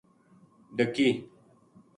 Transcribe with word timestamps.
ڈَکی 0.75 1.07